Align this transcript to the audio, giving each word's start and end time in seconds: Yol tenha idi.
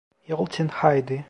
Yol 0.31 0.47
tenha 0.55 0.89
idi. 1.03 1.19